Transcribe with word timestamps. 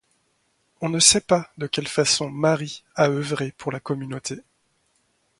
On 0.81 0.89
ne 0.89 0.97
sait 0.99 1.21
pas 1.21 1.51
de 1.59 1.67
quelle 1.67 1.87
façon 1.87 2.27
Marie 2.31 2.83
a 2.95 3.07
œuvré 3.09 3.53
pour 3.55 3.71
la 3.71 3.79
communauté. 3.79 4.39